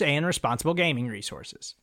[0.00, 1.74] and responsible gaming resources.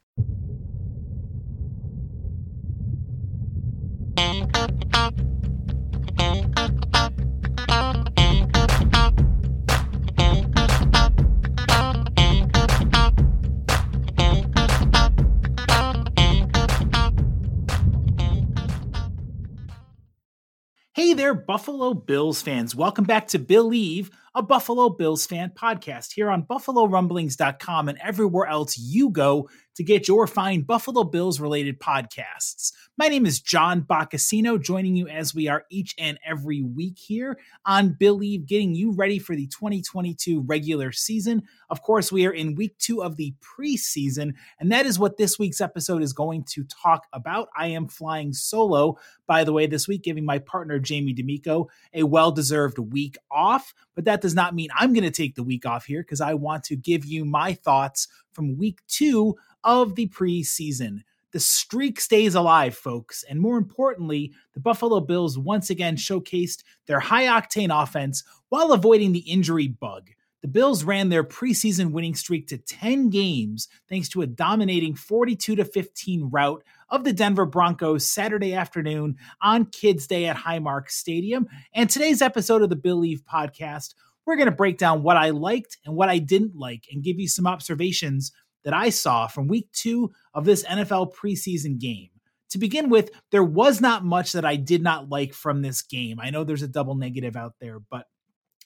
[20.94, 22.74] Hey there, Buffalo Bills fans.
[22.74, 28.78] Welcome back to Billieve, a Buffalo Bills fan podcast here on BuffaloRumblings.com and everywhere else
[28.78, 32.72] you go to get your fine Buffalo Bills related podcasts.
[32.98, 37.38] My name is John Boccacino, joining you as we are each and every week here
[37.66, 41.44] on Billieve, getting you ready for the 2022 regular season.
[41.70, 45.38] Of course, we are in week two of the preseason, and that is what this
[45.38, 47.50] week's episode is going to talk about.
[47.56, 52.04] I am flying solo, by the way, this week, giving my partner Jamie D'Amico a
[52.04, 55.66] well deserved week off, but that does not mean I'm going to take the week
[55.66, 60.08] off here because I want to give you my thoughts from week two of the
[60.10, 61.00] preseason.
[61.32, 63.24] The streak stays alive, folks.
[63.24, 69.12] And more importantly, the Buffalo Bills once again showcased their high octane offense while avoiding
[69.12, 70.12] the injury bug.
[70.46, 75.56] The Bills ran their preseason winning streak to 10 games thanks to a dominating 42
[75.64, 81.48] 15 rout of the Denver Broncos Saturday afternoon on Kids Day at Highmark Stadium.
[81.74, 83.96] And today's episode of the Billieve podcast,
[84.28, 87.20] we're going to break down what I liked and what I didn't like and give
[87.20, 88.32] you some observations
[88.66, 92.12] that I saw from week two of this NFL preseason game.
[92.52, 96.20] To begin with, there was not much that I did not like from this game.
[96.20, 98.06] I know there's a double negative out there, but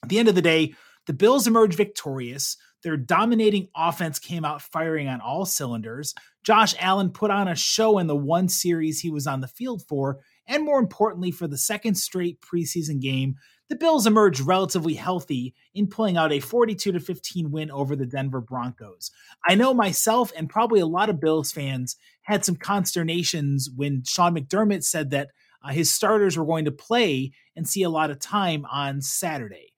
[0.02, 0.74] at the end of the day,
[1.06, 2.56] the Bills emerged victorious.
[2.82, 6.14] Their dominating offense came out firing on all cylinders.
[6.42, 9.82] Josh Allen put on a show in the one series he was on the field
[9.86, 13.36] for, and more importantly, for the second straight preseason game,
[13.68, 18.04] the Bills emerged relatively healthy in pulling out a 42 to 15 win over the
[18.04, 19.12] Denver Broncos.
[19.46, 24.34] I know myself and probably a lot of Bills fans had some consternations when Sean
[24.34, 25.30] McDermott said that
[25.62, 29.69] uh, his starters were going to play and see a lot of time on Saturday.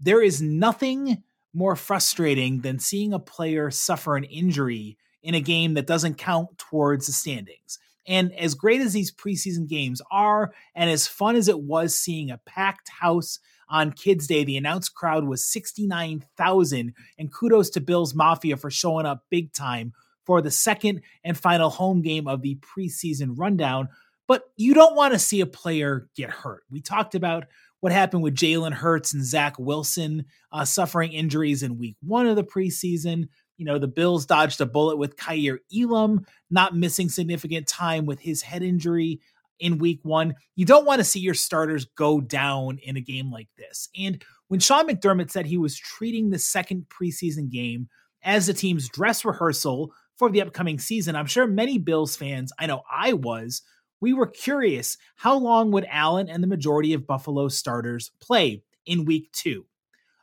[0.00, 1.22] There is nothing
[1.52, 6.56] more frustrating than seeing a player suffer an injury in a game that doesn't count
[6.58, 7.78] towards the standings.
[8.06, 12.30] And as great as these preseason games are, and as fun as it was seeing
[12.30, 13.38] a packed house
[13.68, 16.94] on Kids Day, the announced crowd was 69,000.
[17.18, 19.92] And kudos to Bills Mafia for showing up big time
[20.24, 23.88] for the second and final home game of the preseason rundown.
[24.26, 26.62] But you don't want to see a player get hurt.
[26.70, 27.44] We talked about
[27.80, 32.36] what happened with Jalen Hurts and Zach Wilson uh, suffering injuries in week one of
[32.36, 33.28] the preseason.
[33.56, 38.20] You know, the Bills dodged a bullet with Kaiir Elam not missing significant time with
[38.20, 39.20] his head injury
[39.60, 40.34] in week one.
[40.56, 43.88] You don't want to see your starters go down in a game like this.
[43.98, 47.88] And when Sean McDermott said he was treating the second preseason game
[48.22, 52.66] as the team's dress rehearsal for the upcoming season, I'm sure many Bills fans, I
[52.66, 53.62] know I was,
[54.00, 59.04] we were curious how long would Allen and the majority of Buffalo starters play in
[59.04, 59.66] week two?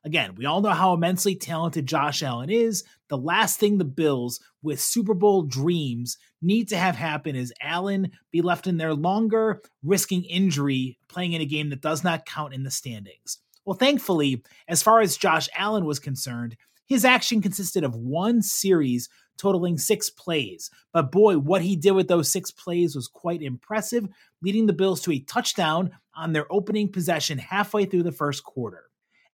[0.06, 2.84] Again, we all know how immensely talented Josh Allen is.
[3.10, 8.12] The last thing the Bills with Super Bowl dreams need to have happen is Allen
[8.32, 12.54] be left in there longer, risking injury, playing in a game that does not count
[12.54, 13.40] in the standings.
[13.66, 16.56] Well, thankfully, as far as Josh Allen was concerned,
[16.86, 20.70] his action consisted of one series totaling six plays.
[20.94, 24.08] But boy, what he did with those six plays was quite impressive,
[24.42, 28.84] leading the Bills to a touchdown on their opening possession halfway through the first quarter.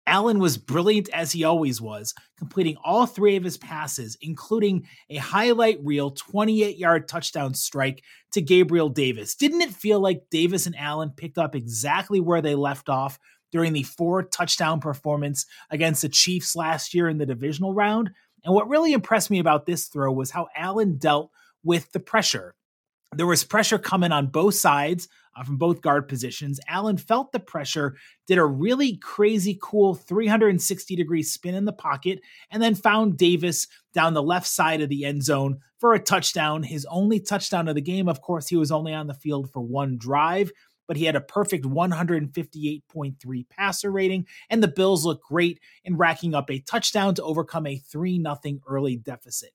[0.08, 5.18] Allen was brilliant as he always was, completing all three of his passes, including a
[5.18, 9.36] highlight reel 28 yard touchdown strike to Gabriel Davis.
[9.36, 13.20] Didn't it feel like Davis and Allen picked up exactly where they left off
[13.52, 18.12] during the four touchdown performance against the Chiefs last year in the divisional round.
[18.44, 21.32] And what really impressed me about this throw was how Allen dealt
[21.64, 22.56] with the pressure.
[23.14, 26.60] There was pressure coming on both sides uh, from both guard positions.
[26.68, 27.96] Allen felt the pressure,
[28.26, 33.68] did a really crazy, cool 360 degree spin in the pocket, and then found Davis
[33.94, 36.64] down the left side of the end zone for a touchdown.
[36.64, 38.08] His only touchdown of the game.
[38.08, 40.52] Of course, he was only on the field for one drive
[40.92, 46.36] but he had a perfect 158.3 passer rating, and the Bills look great in racking
[46.36, 49.52] up a touchdown to overcome a 3 0 early deficit.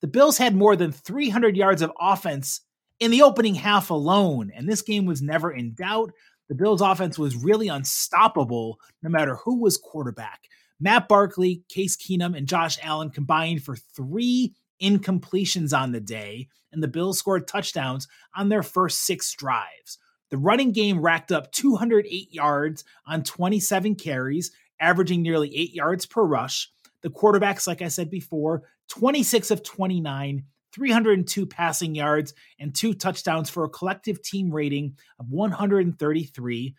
[0.00, 2.62] The Bills had more than 300 yards of offense
[3.00, 6.10] in the opening half alone, and this game was never in doubt.
[6.48, 10.44] The Bills' offense was really unstoppable no matter who was quarterback.
[10.80, 16.82] Matt Barkley, Case Keenum, and Josh Allen combined for three incompletions on the day, and
[16.82, 19.98] the Bills scored touchdowns on their first six drives.
[20.30, 26.22] The running game racked up 208 yards on 27 carries, averaging nearly eight yards per
[26.22, 26.70] rush.
[27.02, 33.48] The quarterbacks, like I said before, 26 of 29, 302 passing yards, and two touchdowns
[33.48, 36.74] for a collective team rating of 133.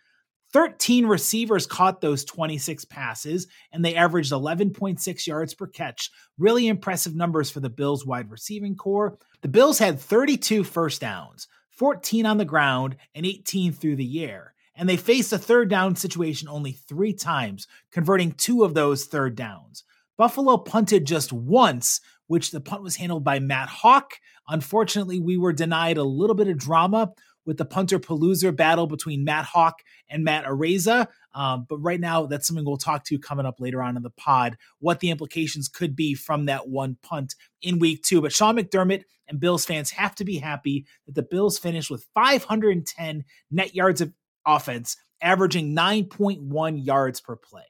[0.51, 6.09] 13 receivers caught those 26 passes, and they averaged 11.6 yards per catch.
[6.37, 9.17] Really impressive numbers for the Bills' wide receiving corps.
[9.41, 11.47] The Bills had 32 first downs.
[11.79, 14.53] 14 on the ground, and 18 through the air.
[14.75, 19.35] And they faced a third down situation only three times, converting two of those third
[19.35, 19.85] downs.
[20.17, 24.19] Buffalo punted just once, which the punt was handled by Matt Haack.
[24.49, 27.13] Unfortunately, we were denied a little bit of drama
[27.49, 31.07] with the punter palooza battle between Matt Haack and Matt Araiza.
[31.33, 34.11] Um, but right now, that's something we'll talk to coming up later on in the
[34.11, 38.21] pod, what the implications could be from that one punt in week two.
[38.21, 42.05] But Sean McDermott and Bills fans have to be happy that the Bills finished with
[42.13, 44.13] 510 net yards of
[44.45, 47.65] offense, averaging 9.1 yards per play.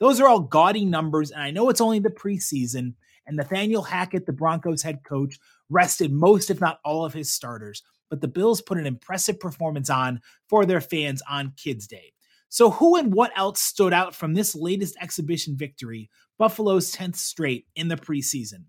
[0.00, 2.94] Those are all gaudy numbers, and I know it's only the preseason,
[3.28, 5.38] and Nathaniel Hackett, the Broncos head coach,
[5.68, 7.84] rested most, if not all, of his starters.
[8.10, 12.12] But the Bills put an impressive performance on for their fans on Kids Day.
[12.48, 17.66] So, who and what else stood out from this latest exhibition victory, Buffalo's 10th straight
[17.76, 18.64] in the preseason?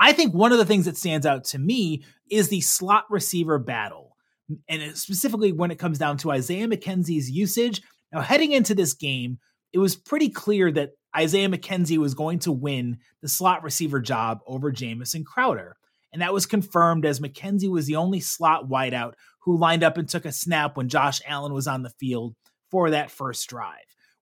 [0.00, 3.58] I think one of the things that stands out to me is the slot receiver
[3.58, 4.16] battle.
[4.68, 7.82] And specifically when it comes down to Isaiah McKenzie's usage.
[8.12, 9.38] Now, heading into this game,
[9.74, 14.40] it was pretty clear that Isaiah McKenzie was going to win the slot receiver job
[14.46, 15.76] over Jamison Crowder.
[16.12, 20.08] And that was confirmed as McKenzie was the only slot wideout who lined up and
[20.08, 22.34] took a snap when Josh Allen was on the field
[22.70, 23.74] for that first drive.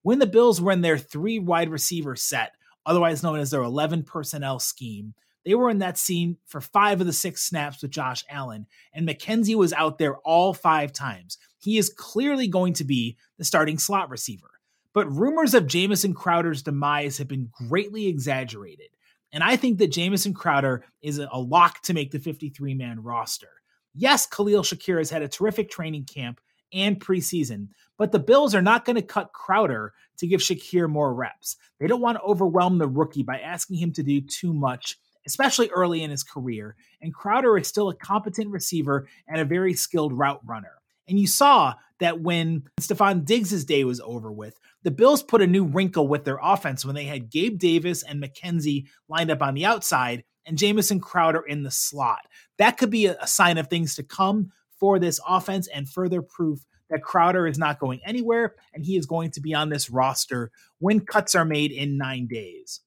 [0.03, 2.53] When the Bills were in their three wide receiver set,
[2.85, 7.07] otherwise known as their 11 personnel scheme, they were in that scene for five of
[7.07, 11.39] the six snaps with Josh Allen, and McKenzie was out there all five times.
[11.59, 14.51] He is clearly going to be the starting slot receiver.
[14.93, 18.89] But rumors of Jamison Crowder's demise have been greatly exaggerated.
[19.37, 23.51] And I think that Jamison Crowder is a lock to make the 53 man roster.
[23.95, 26.41] Yes, Khalil Shakir has had a terrific training camp,
[26.73, 27.69] and preseason.
[27.99, 31.57] But the Bills are not going to cut Crowder to give Shakir more reps.
[31.79, 35.69] They don't want to overwhelm the rookie by asking him to do too much, especially
[35.71, 36.77] early in his career.
[37.01, 40.73] And Crowder is still a competent receiver and a very skilled route runner.
[41.09, 45.47] And you saw that when Stefon Diggs' day was over with, the Bills put a
[45.47, 49.55] new wrinkle with their offense when they had Gabe Davis and McKenzie lined up on
[49.55, 52.21] the outside and Jamison Crowder in the slot.
[52.59, 56.61] That could be a sign of things to come for this offense and further proof
[56.91, 60.53] that Crowder is not going anywhere and he is going to be on this roster
[60.79, 62.81] when cuts are made in nine days.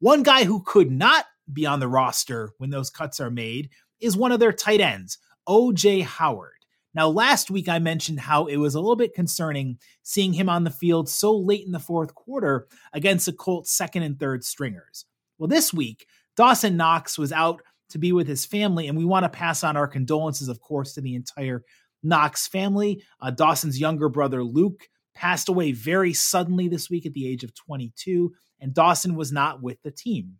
[0.00, 4.16] One guy who could not be on the roster when those cuts are made is
[4.16, 6.57] one of their tight ends, OJ Howard.
[6.94, 10.64] Now, last week I mentioned how it was a little bit concerning seeing him on
[10.64, 15.04] the field so late in the fourth quarter against the Colts' second and third stringers.
[15.38, 18.88] Well, this week, Dawson Knox was out to be with his family.
[18.88, 21.64] And we want to pass on our condolences, of course, to the entire
[22.02, 23.02] Knox family.
[23.20, 27.54] Uh, Dawson's younger brother, Luke, passed away very suddenly this week at the age of
[27.54, 30.36] 22, and Dawson was not with the team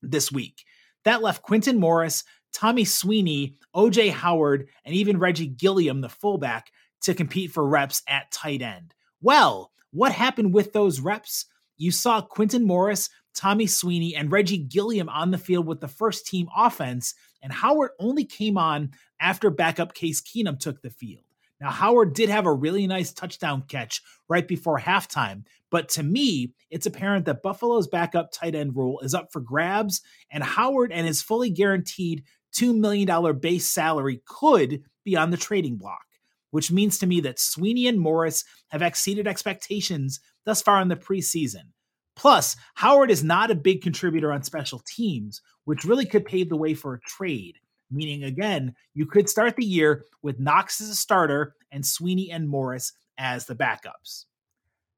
[0.00, 0.62] this week.
[1.04, 2.22] That left Quintin Morris,
[2.52, 6.70] Tommy Sweeney, OJ Howard, and even Reggie Gilliam, the fullback,
[7.02, 8.94] to compete for reps at tight end.
[9.20, 11.46] Well, what happened with those reps?
[11.76, 16.26] You saw Quintin Morris Tommy Sweeney, and Reggie Gilliam on the field with the first
[16.26, 17.14] team offense.
[17.42, 21.24] And Howard only came on after backup Case Keenum took the field.
[21.60, 26.54] Now, Howard did have a really nice touchdown catch right before halftime, but to me,
[26.70, 31.06] it's apparent that Buffalo's backup tight end role is up for grabs, and Howard and
[31.06, 32.24] his fully guaranteed
[32.56, 36.04] $2 million base salary could be on the trading block,
[36.50, 40.96] which means to me that Sweeney and Morris have exceeded expectations thus far in the
[40.96, 41.70] preseason.
[42.14, 46.56] Plus, Howard is not a big contributor on special teams, which really could pave the
[46.56, 47.58] way for a trade.
[47.90, 52.48] Meaning, again, you could start the year with Knox as a starter and Sweeney and
[52.48, 54.24] Morris as the backups.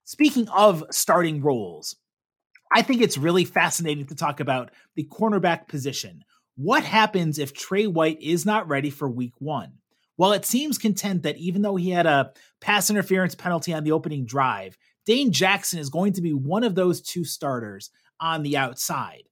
[0.05, 1.97] Speaking of starting roles,
[2.73, 6.25] I think it's really fascinating to talk about the cornerback position.
[6.57, 9.73] What happens if Trey White is not ready for week one?
[10.17, 13.93] Well, it seems content that even though he had a pass interference penalty on the
[13.93, 18.57] opening drive, Dane Jackson is going to be one of those two starters on the
[18.57, 19.25] outside.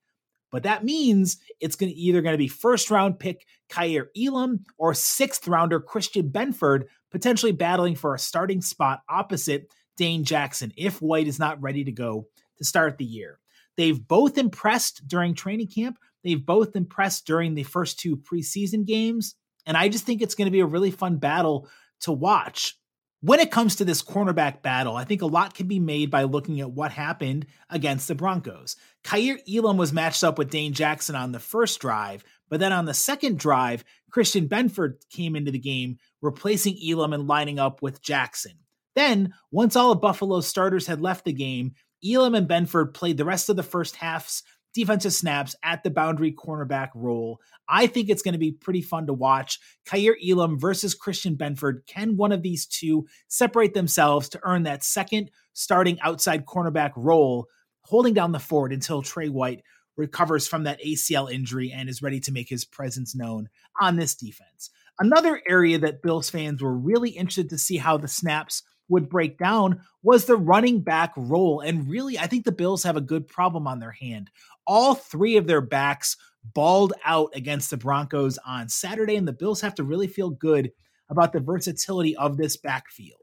[0.51, 4.65] But that means it's going to either going to be first round pick Kaiir Elam
[4.77, 11.01] or sixth rounder Christian Benford potentially battling for a starting spot opposite Dane Jackson if
[11.01, 12.27] White is not ready to go
[12.59, 13.39] to start the year.
[13.77, 15.99] They've both impressed during training camp.
[16.25, 19.35] They've both impressed during the first two preseason games.
[19.67, 21.69] And I just think it's going to be a really fun battle
[22.01, 22.77] to watch.
[23.21, 26.25] When it comes to this cornerback battle, I think a lot can be made by
[26.25, 28.75] looking at what happened against the Broncos.
[29.05, 32.85] Kaiir Elam was matched up with Dane Jackson on the first drive, but then on
[32.85, 38.03] the second drive, Christian Benford came into the game, replacing Elam and lining up with
[38.03, 38.55] Jackson.
[38.97, 41.75] Then, once all of Buffalo's starters had left the game,
[42.05, 44.43] Elam and Benford played the rest of the first half's
[44.75, 47.41] defensive snaps at the boundary cornerback role.
[47.69, 49.59] I think it's going to be pretty fun to watch.
[49.87, 51.87] Kaiir Elam versus Christian Benford.
[51.87, 57.49] Can one of these two separate themselves to earn that second starting outside cornerback role,
[57.83, 59.63] holding down the fort until Trey White
[59.97, 63.49] recovers from that ACL injury and is ready to make his presence known
[63.81, 64.71] on this defense?
[64.99, 69.39] Another area that Bills fans were really interested to see how the snaps would break
[69.39, 71.61] down was the running back role.
[71.61, 74.31] And really, I think the Bills have a good problem on their hand.
[74.67, 76.17] All three of their backs
[76.55, 80.73] balled out against the Broncos on Saturday, and the Bills have to really feel good
[81.09, 83.19] about the versatility of this backfield.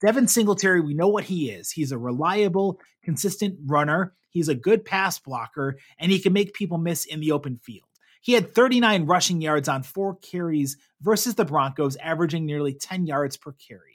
[0.00, 1.70] Devin Singletary, we know what he is.
[1.70, 4.14] He's a reliable, consistent runner.
[4.30, 7.86] He's a good pass blocker, and he can make people miss in the open field.
[8.20, 13.36] He had 39 rushing yards on four carries versus the Broncos, averaging nearly 10 yards
[13.36, 13.91] per carry.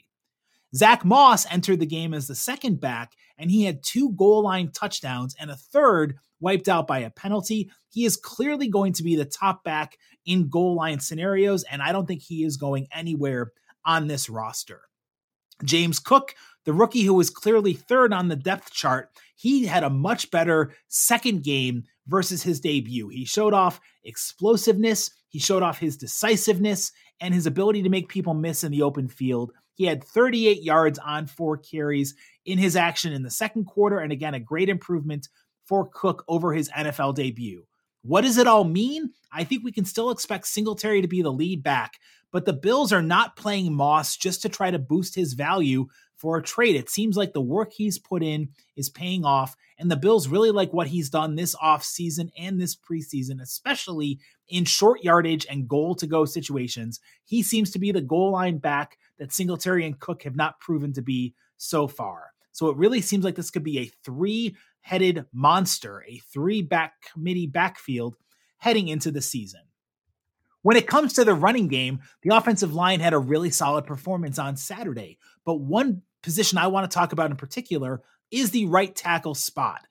[0.74, 4.70] Zach Moss entered the game as the second back, and he had two goal line
[4.70, 7.70] touchdowns and a third wiped out by a penalty.
[7.88, 9.96] He is clearly going to be the top back
[10.26, 13.52] in goal line scenarios, and I don't think he is going anywhere
[13.84, 14.82] on this roster.
[15.64, 16.34] James Cook,
[16.64, 20.74] the rookie who was clearly third on the depth chart, he had a much better
[20.88, 23.08] second game versus his debut.
[23.08, 28.34] He showed off explosiveness, he showed off his decisiveness, and his ability to make people
[28.34, 29.52] miss in the open field.
[29.78, 34.10] He had 38 yards on four carries in his action in the second quarter, and
[34.10, 35.28] again, a great improvement
[35.66, 37.64] for Cook over his NFL debut.
[38.02, 39.12] What does it all mean?
[39.30, 42.00] I think we can still expect Singletary to be the lead back,
[42.32, 46.36] but the Bills are not playing Moss just to try to boost his value for
[46.36, 46.74] a trade.
[46.74, 50.50] It seems like the work he's put in is paying off, and the Bills really
[50.50, 54.18] like what he's done this offseason and this preseason, especially
[54.48, 56.98] in short yardage and goal to go situations.
[57.24, 60.92] He seems to be the goal line back that Singletary and Cook have not proven
[60.94, 62.32] to be so far.
[62.52, 66.94] So it really seems like this could be a three headed monster, a three back
[67.12, 68.16] committee backfield
[68.56, 69.60] heading into the season.
[70.62, 74.38] When it comes to the running game, the offensive line had a really solid performance
[74.38, 75.18] on Saturday.
[75.44, 79.86] But one position I want to talk about in particular is the right tackle spot.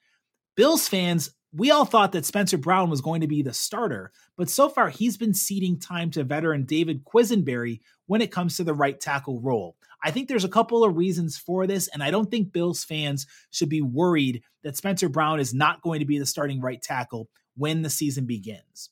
[0.56, 4.50] Bills fans, we all thought that Spencer Brown was going to be the starter, but
[4.50, 8.74] so far he's been ceding time to veteran David Quessenberry when it comes to the
[8.74, 9.76] right tackle role.
[10.04, 13.26] I think there's a couple of reasons for this, and I don't think Bills fans
[13.50, 17.30] should be worried that Spencer Brown is not going to be the starting right tackle
[17.56, 18.90] when the season begins.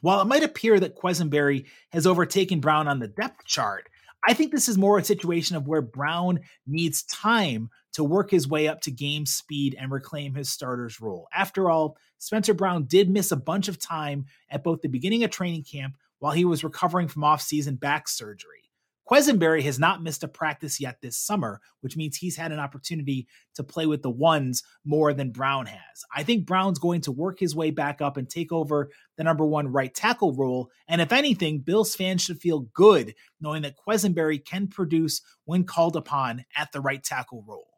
[0.00, 3.88] While it might appear that Quessenberry has overtaken Brown on the depth chart,
[4.26, 8.46] I think this is more a situation of where Brown needs time to work his
[8.48, 11.28] way up to game speed and reclaim his starter's role.
[11.34, 15.30] After all, Spencer Brown did miss a bunch of time at both the beginning of
[15.30, 18.61] training camp while he was recovering from off-season back surgery.
[19.10, 23.26] Quessenberry has not missed a practice yet this summer, which means he's had an opportunity
[23.54, 26.04] to play with the ones more than Brown has.
[26.14, 29.44] I think Brown's going to work his way back up and take over the number
[29.44, 30.70] one right tackle role.
[30.88, 35.96] And if anything, Bills fans should feel good knowing that Quessenberry can produce when called
[35.96, 37.68] upon at the right tackle role.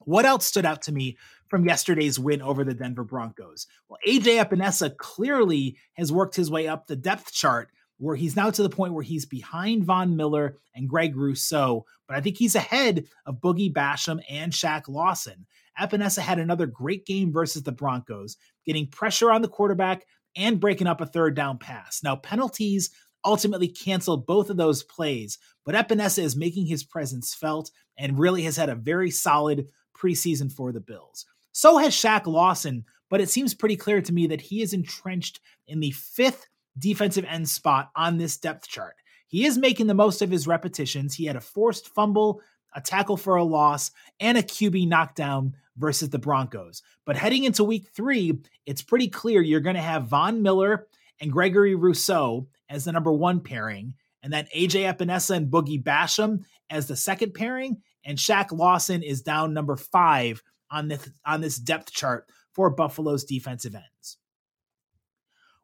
[0.00, 3.66] What else stood out to me from yesterday's win over the Denver Broncos?
[3.88, 8.50] Well, AJ Epenesa clearly has worked his way up the depth chart where he's now
[8.50, 12.54] to the point where he's behind Von Miller and Greg Rousseau, but I think he's
[12.54, 15.46] ahead of Boogie Basham and Shaq Lawson.
[15.78, 20.86] Epenesa had another great game versus the Broncos, getting pressure on the quarterback and breaking
[20.86, 22.02] up a third down pass.
[22.02, 22.90] Now, penalties
[23.22, 28.42] ultimately canceled both of those plays, but Epenesa is making his presence felt and really
[28.42, 31.26] has had a very solid preseason for the Bills.
[31.52, 35.40] So has Shaq Lawson, but it seems pretty clear to me that he is entrenched
[35.66, 36.46] in the fifth
[36.78, 38.94] defensive end spot on this depth chart.
[39.28, 41.14] He is making the most of his repetitions.
[41.14, 42.40] He had a forced fumble,
[42.74, 46.82] a tackle for a loss, and a QB knockdown versus the Broncos.
[47.06, 50.88] But heading into week three, it's pretty clear you're going to have Von Miller
[51.20, 56.44] and Gregory Rousseau as the number one pairing, and then AJ Epenesa and Boogie Basham
[56.68, 61.56] as the second pairing, and Shaq Lawson is down number five on this on this
[61.56, 64.18] depth chart for Buffalo's defensive ends.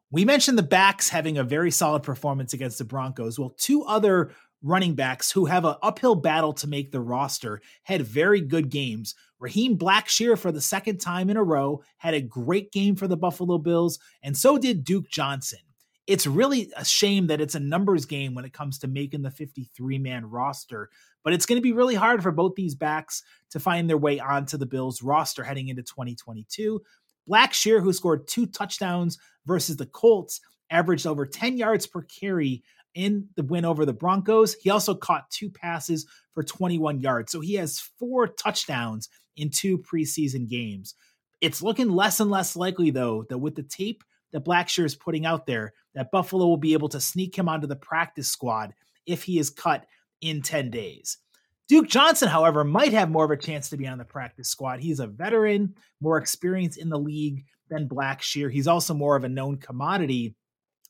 [0.09, 3.37] We mentioned the backs having a very solid performance against the Broncos.
[3.37, 4.31] Well, two other
[4.63, 9.15] running backs who have an uphill battle to make the roster had very good games.
[9.39, 13.17] Raheem Blackshear, for the second time in a row, had a great game for the
[13.17, 15.59] Buffalo Bills, and so did Duke Johnson.
[16.07, 19.29] It's really a shame that it's a numbers game when it comes to making the
[19.29, 20.89] 53 man roster,
[21.21, 24.17] but it's going to be really hard for both these backs to find their way
[24.17, 26.81] onto the Bills roster heading into 2022.
[27.29, 33.27] Blackshear, who scored two touchdowns versus the Colts, averaged over 10 yards per carry in
[33.35, 34.55] the win over the Broncos.
[34.55, 37.31] He also caught two passes for 21 yards.
[37.31, 40.95] So he has four touchdowns in two preseason games.
[41.39, 45.25] It's looking less and less likely, though, that with the tape that Blackshear is putting
[45.25, 48.73] out there, that Buffalo will be able to sneak him onto the practice squad
[49.05, 49.85] if he is cut
[50.21, 51.19] in 10 days.
[51.67, 54.79] Duke Johnson, however, might have more of a chance to be on the practice squad.
[54.79, 58.51] He's a veteran, more experience in the league than Blackshear.
[58.51, 60.35] He's also more of a known commodity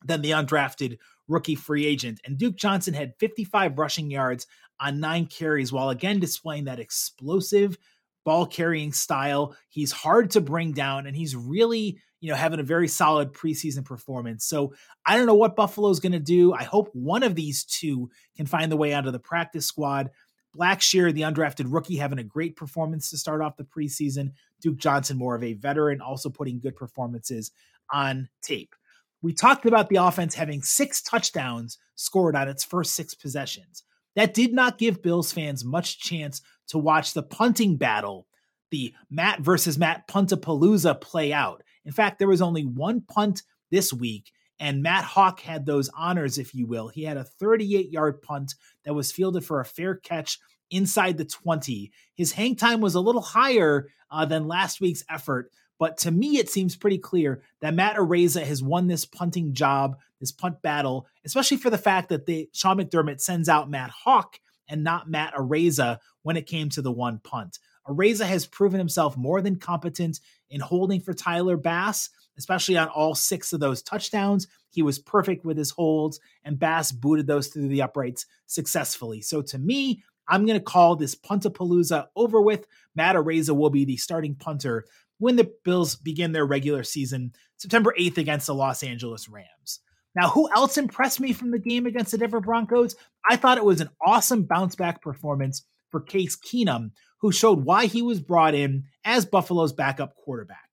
[0.05, 2.21] than the undrafted rookie free agent.
[2.25, 4.45] And Duke Johnson had 55 rushing yards
[4.79, 7.77] on nine carries while again displaying that explosive
[8.23, 9.55] ball carrying style.
[9.69, 13.85] He's hard to bring down and he's really, you know, having a very solid preseason
[13.85, 14.45] performance.
[14.45, 14.73] So
[15.05, 16.53] I don't know what Buffalo's going to do.
[16.53, 20.11] I hope one of these two can find the way onto the practice squad.
[20.57, 24.31] Blackshear, the undrafted rookie, having a great performance to start off the preseason.
[24.61, 27.51] Duke Johnson, more of a veteran, also putting good performances
[27.91, 28.75] on tape.
[29.21, 33.83] We talked about the offense having six touchdowns scored on its first six possessions.
[34.15, 38.27] That did not give Bills fans much chance to watch the punting battle,
[38.71, 41.63] the Matt versus Matt Puntapalooza play out.
[41.85, 46.37] In fact, there was only one punt this week, and Matt Haack had those honors,
[46.37, 46.87] if you will.
[46.87, 48.55] He had a 38 yard punt
[48.85, 51.91] that was fielded for a fair catch inside the 20.
[52.15, 56.37] His hang time was a little higher uh, than last week's effort, but to me,
[56.37, 61.07] it seems pretty clear that Matt Araiza has won this punting job, this punt battle,
[61.25, 65.33] especially for the fact that the Sean McDermott sends out Matt Haack and not Matt
[65.33, 67.59] Araiza when it came to the one punt.
[67.87, 73.15] Araiza has proven himself more than competent in holding for Tyler Bass, especially on all
[73.15, 74.47] six of those touchdowns.
[74.69, 79.21] He was perfect with his holds, and Bass booted those through the uprights successfully.
[79.21, 82.67] So to me, I'm going to call this Puntapalooza over with.
[82.95, 84.85] Matt Araiza will be the starting punter
[85.19, 89.79] when the Bills begin their regular season September 8th against the Los Angeles Rams.
[90.15, 92.95] Now, who else impressed me from the game against the Denver Broncos?
[93.29, 97.85] I thought it was an awesome bounce back performance for Case Keenum, who showed why
[97.85, 100.66] he was brought in as Buffalo's backup quarterback.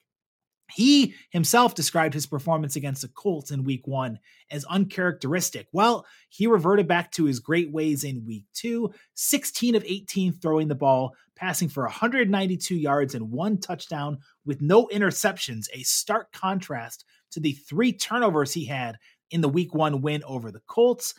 [0.72, 4.18] He himself described his performance against the Colts in week one
[4.50, 5.68] as uncharacteristic.
[5.72, 10.68] Well, he reverted back to his great ways in week two, 16 of 18 throwing
[10.68, 17.04] the ball, passing for 192 yards and one touchdown with no interceptions, a stark contrast
[17.32, 18.96] to the three turnovers he had
[19.30, 21.14] in the week one win over the Colts.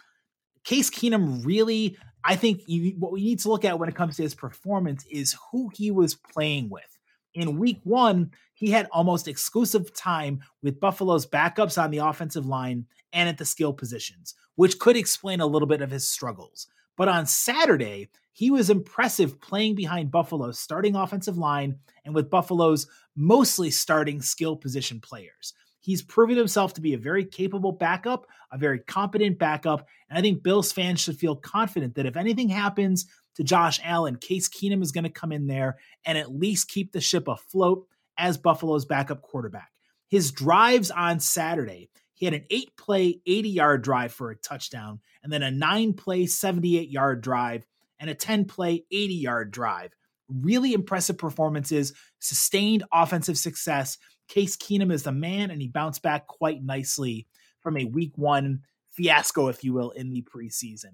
[0.64, 4.16] Case Keenum really, I think you, what we need to look at when it comes
[4.16, 6.95] to his performance is who he was playing with.
[7.36, 12.86] In week one, he had almost exclusive time with Buffalo's backups on the offensive line
[13.12, 16.68] and at the skill positions, which could explain a little bit of his struggles.
[16.96, 22.88] But on Saturday, he was impressive playing behind Buffalo's starting offensive line and with Buffalo's
[23.18, 25.54] mostly starting skill position players.
[25.82, 29.88] He's proven himself to be a very capable backup, a very competent backup.
[30.10, 34.16] And I think Bills fans should feel confident that if anything happens to Josh Allen,
[34.16, 37.88] Case Keenum is going to come in there and at least keep the ship afloat
[38.18, 39.72] as Buffalo's backup quarterback.
[40.10, 45.02] His drives on Saturday, he had an eight play, 80 yard drive for a touchdown,
[45.24, 47.66] and then a nine play, 78 yard drive,
[48.00, 49.92] and a 10 play, 80 yard drive.
[50.30, 53.98] Really impressive performances, sustained offensive success.
[54.28, 57.28] Case Keenum is the man, and he bounced back quite nicely
[57.60, 60.94] from a week one fiasco, if you will, in the preseason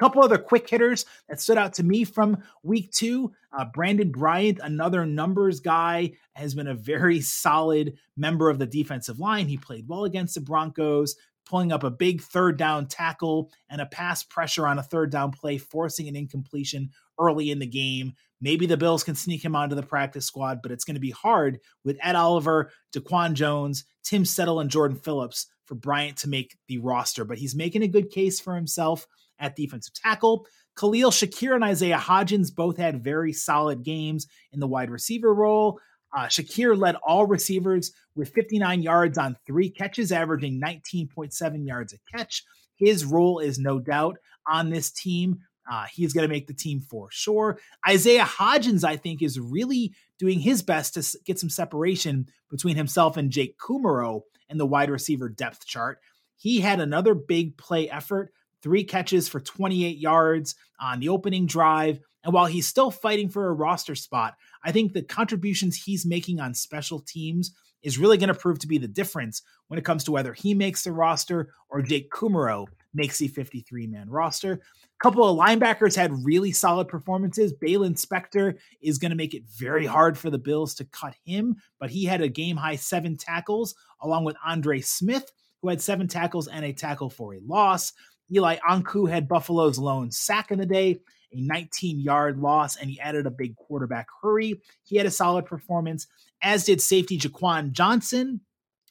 [0.00, 3.30] couple other quick hitters that stood out to me from week two.
[3.56, 9.20] Uh, Brandin Bryant, another numbers guy, has been a very solid member of the defensive
[9.20, 9.46] line.
[9.46, 13.86] He played well against the Broncos, pulling up a big third down tackle and a
[13.86, 18.14] pass pressure on a third down play, forcing an incompletion early in the game.
[18.40, 21.10] Maybe the Bills can sneak him onto the practice squad, but it's going to be
[21.10, 26.56] hard with Ed Oliver, Daquan Jones, Tim Settle, and Jordan Phillips for Bryant to make
[26.68, 27.26] the roster.
[27.26, 29.06] But he's making a good case for himself
[29.40, 30.46] at defensive tackle.
[30.78, 35.80] Khalil Shakir and Isaiah Hodgins both had very solid games in the wide receiver role.
[36.16, 41.98] Uh, Shakir led all receivers with 59 yards on three catches, averaging 19.7 yards a
[42.16, 42.44] catch.
[42.76, 45.40] His role is no doubt on this team.
[45.70, 47.58] Uh, he's going to make the team for sure.
[47.88, 53.16] Isaiah Hodgins, I think, is really doing his best to get some separation between himself
[53.16, 56.00] and Jake Kumerow in the wide receiver depth chart.
[56.36, 61.98] He had another big play effort, three catches for 28 yards on the opening drive.
[62.24, 66.40] And while he's still fighting for a roster spot, I think the contributions he's making
[66.40, 70.04] on special teams is really going to prove to be the difference when it comes
[70.04, 74.52] to whether he makes the roster or Jake Kumerow makes the 53 man roster.
[74.52, 77.54] A couple of linebackers had really solid performances.
[77.54, 81.56] Baylon Spector is going to make it very hard for the Bills to cut him,
[81.78, 85.30] but he had a game high seven tackles, along with Andre Smith,
[85.62, 87.92] who had seven tackles and a tackle for a loss.
[88.32, 91.00] Eli Ankou had Buffalo's lone sack in the day,
[91.32, 94.60] a 19 yard loss, and he added a big quarterback hurry.
[94.82, 96.06] He had a solid performance,
[96.42, 98.40] as did safety Jaquan Johnson,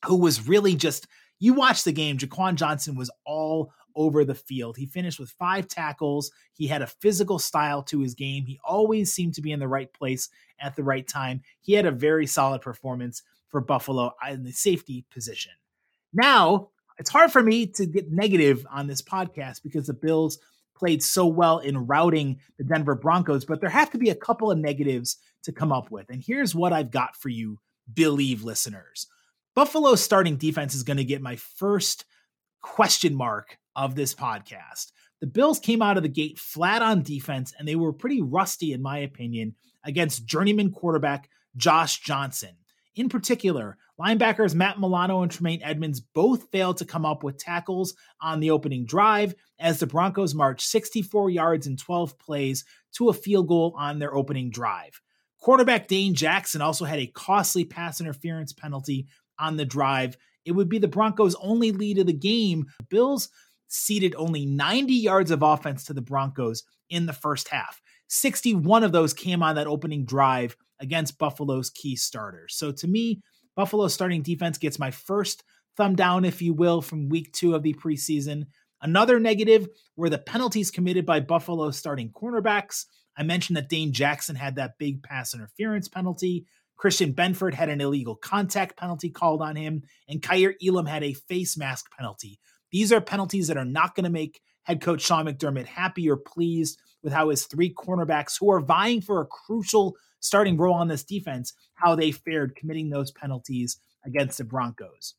[0.05, 1.07] who was really just,
[1.39, 4.77] you watch the game, Jaquan Johnson was all over the field.
[4.77, 6.31] He finished with five tackles.
[6.53, 8.45] He had a physical style to his game.
[8.45, 11.41] He always seemed to be in the right place at the right time.
[11.59, 15.51] He had a very solid performance for Buffalo in the safety position.
[16.13, 20.37] Now, it's hard for me to get negative on this podcast because the Bills
[20.75, 24.51] played so well in routing the Denver Broncos, but there have to be a couple
[24.51, 26.09] of negatives to come up with.
[26.09, 27.59] And here's what I've got for you,
[27.91, 29.07] Billieve listeners.
[29.55, 32.05] Buffalo's starting defense is going to get my first
[32.61, 34.91] question mark of this podcast.
[35.21, 38.73] The Bills came out of the gate flat on defense, and they were pretty rusty,
[38.73, 42.55] in my opinion, against journeyman quarterback Josh Johnson.
[42.95, 47.93] In particular, linebackers Matt Milano and Tremaine Edmunds both failed to come up with tackles
[48.21, 53.13] on the opening drive as the Broncos marched 64 yards in 12 plays to a
[53.13, 55.01] field goal on their opening drive.
[55.39, 59.07] Quarterback Dane Jackson also had a costly pass interference penalty
[59.37, 60.17] on the drive.
[60.45, 62.67] It would be the Broncos' only lead of the game.
[62.89, 63.29] Bills
[63.67, 67.81] ceded only 90 yards of offense to the Broncos in the first half.
[68.07, 72.55] 61 of those came on that opening drive against Buffalo's key starters.
[72.55, 73.21] So to me,
[73.55, 75.43] Buffalo's starting defense gets my first
[75.77, 78.47] thumb down, if you will, from week two of the preseason.
[78.81, 82.85] Another negative were the penalties committed by Buffalo's starting cornerbacks.
[83.17, 86.45] I mentioned that Dane Jackson had that big pass interference penalty.
[86.77, 91.13] Christian Benford had an illegal contact penalty called on him, and Kaiir Elam had a
[91.13, 92.39] face mask penalty.
[92.71, 96.15] These are penalties that are not going to make head coach Sean McDermott happy or
[96.15, 100.87] pleased with how his three cornerbacks, who are vying for a crucial starting role on
[100.87, 105.15] this defense, how they fared committing those penalties against the Broncos.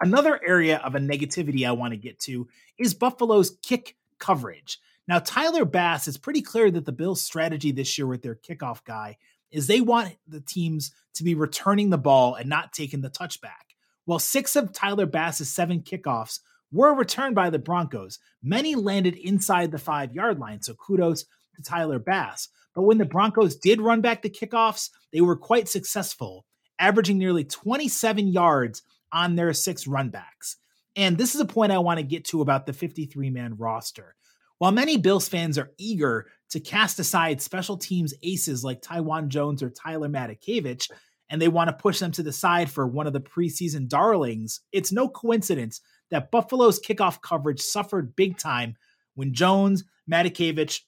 [0.00, 2.48] Another area of a negativity I want to get to
[2.78, 4.78] is Buffalo's kick coverage.
[5.08, 8.84] Now, Tyler Bass, it's pretty clear that the Bills' strategy this year with their kickoff
[8.84, 9.16] guy
[9.50, 13.74] is they want the teams to be returning the ball and not taking the touchback.
[14.04, 16.40] Well, six of Tyler Bass's seven kickoffs
[16.72, 18.18] were returned by the Broncos.
[18.42, 21.24] Many landed inside the five yard line, so kudos
[21.54, 22.48] to Tyler Bass.
[22.74, 26.44] But when the Broncos did run back the kickoffs, they were quite successful,
[26.78, 30.56] averaging nearly 27 yards on their six runbacks.
[30.94, 34.14] And this is a point I want to get to about the 53 man roster.
[34.58, 39.62] While many Bills fans are eager to cast aside special teams aces like Taiwan Jones
[39.62, 40.90] or Tyler Matakevich,
[41.28, 44.60] and they want to push them to the side for one of the preseason darlings,
[44.72, 48.76] it's no coincidence that Buffalo's kickoff coverage suffered big time
[49.14, 50.80] when Jones, Matakevich,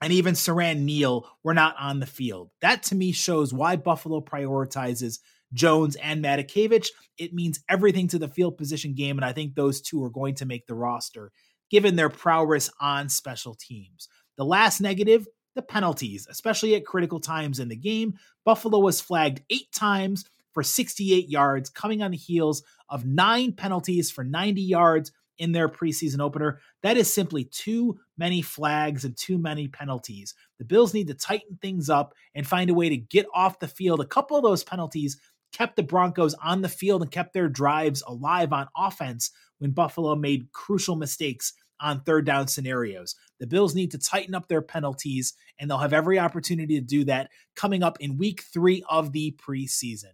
[0.00, 2.50] and even Siran Neal were not on the field.
[2.60, 5.20] That to me shows why Buffalo prioritizes
[5.52, 6.88] Jones and Matakevich.
[7.16, 10.34] It means everything to the field position game, and I think those two are going
[10.36, 11.32] to make the roster
[11.70, 14.08] given their prowess on special teams.
[14.36, 18.14] The last negative, the penalties, especially at critical times in the game.
[18.44, 24.10] Buffalo was flagged eight times for 68 yards, coming on the heels of nine penalties
[24.10, 26.60] for 90 yards in their preseason opener.
[26.82, 30.34] That is simply too many flags and too many penalties.
[30.58, 33.68] The Bills need to tighten things up and find a way to get off the
[33.68, 34.00] field.
[34.00, 35.18] A couple of those penalties
[35.52, 40.14] kept the Broncos on the field and kept their drives alive on offense when Buffalo
[40.14, 43.14] made crucial mistakes on third down scenarios.
[43.40, 47.04] The Bills need to tighten up their penalties, and they'll have every opportunity to do
[47.04, 50.12] that coming up in week three of the preseason.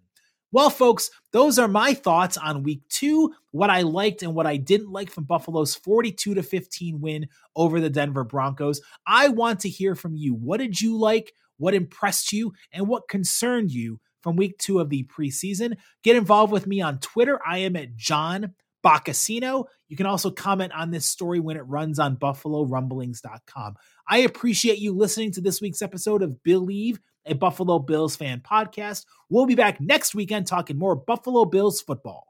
[0.53, 4.57] Well, folks, those are my thoughts on week two, what I liked and what I
[4.57, 8.81] didn't like from Buffalo's 42 to 15 win over the Denver Broncos.
[9.07, 10.35] I want to hear from you.
[10.35, 11.33] What did you like?
[11.61, 15.77] what impressed you, and what concerned you from week two of the preseason.
[16.03, 17.39] Get involved with me on Twitter.
[17.47, 19.67] I am at John Boccacino.
[19.89, 23.75] You can also comment on this story when it runs on BuffaloRumblings.com.
[24.09, 29.05] I appreciate you listening to this week's episode of Billieve, a Buffalo Bills fan podcast.
[29.29, 32.30] We'll be back next weekend talking more Buffalo Bills football.